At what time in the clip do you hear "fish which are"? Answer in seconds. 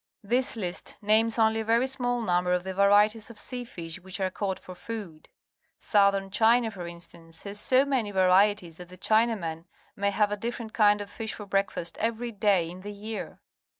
3.63-4.31